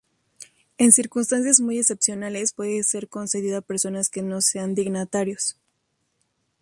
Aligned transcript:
En 0.79 0.91
circunstancias 0.91 1.59
muy 1.61 1.77
excepcionales, 1.77 2.53
puede 2.53 2.81
ser 2.81 3.07
concedida 3.07 3.57
a 3.59 3.61
personas 3.61 4.09
que 4.09 4.23
no 4.23 4.41
sean 4.41 4.73
dignatarios. 4.73 5.57